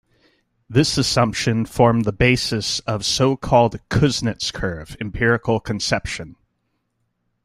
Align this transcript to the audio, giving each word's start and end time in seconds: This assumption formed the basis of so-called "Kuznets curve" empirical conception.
This 0.67 0.97
assumption 0.97 1.63
formed 1.63 2.05
the 2.05 2.11
basis 2.11 2.79
of 2.87 3.05
so-called 3.05 3.79
"Kuznets 3.91 4.51
curve" 4.51 4.97
empirical 4.99 5.59
conception. 5.59 6.37